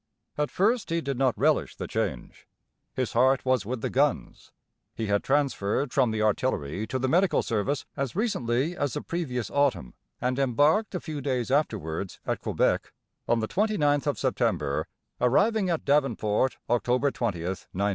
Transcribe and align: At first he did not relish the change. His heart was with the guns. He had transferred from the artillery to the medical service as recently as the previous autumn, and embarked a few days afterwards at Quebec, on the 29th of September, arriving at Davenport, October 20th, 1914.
At 0.35 0.49
first 0.49 0.89
he 0.89 0.99
did 0.99 1.19
not 1.19 1.37
relish 1.37 1.75
the 1.75 1.85
change. 1.85 2.47
His 2.95 3.13
heart 3.13 3.45
was 3.45 3.67
with 3.67 3.81
the 3.81 3.89
guns. 3.91 4.51
He 4.95 5.05
had 5.05 5.23
transferred 5.23 5.93
from 5.93 6.09
the 6.09 6.23
artillery 6.23 6.87
to 6.87 6.97
the 6.97 7.07
medical 7.07 7.43
service 7.43 7.85
as 7.95 8.15
recently 8.15 8.75
as 8.75 8.93
the 8.93 9.03
previous 9.03 9.51
autumn, 9.51 9.93
and 10.19 10.39
embarked 10.39 10.95
a 10.95 10.99
few 10.99 11.21
days 11.21 11.51
afterwards 11.51 12.19
at 12.25 12.41
Quebec, 12.41 12.91
on 13.27 13.41
the 13.41 13.47
29th 13.47 14.07
of 14.07 14.17
September, 14.17 14.87
arriving 15.21 15.69
at 15.69 15.85
Davenport, 15.85 16.57
October 16.67 17.11
20th, 17.11 17.67
1914. 17.71 17.89